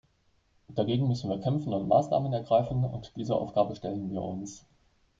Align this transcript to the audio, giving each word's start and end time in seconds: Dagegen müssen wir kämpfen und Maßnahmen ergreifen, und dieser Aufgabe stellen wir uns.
Dagegen 0.69 1.07
müssen 1.07 1.29
wir 1.29 1.37
kämpfen 1.39 1.73
und 1.75 1.87
Maßnahmen 1.87 2.33
ergreifen, 2.33 2.83
und 2.85 3.15
dieser 3.15 3.35
Aufgabe 3.35 3.75
stellen 3.75 4.09
wir 4.09 4.23
uns. 4.23 4.65